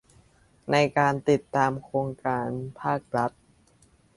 [0.71, 2.47] ในการติดตามโครงการ
[2.81, 3.31] ภาครัฐ